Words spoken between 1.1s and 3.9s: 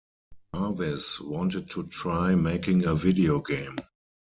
wanted to try making a video game.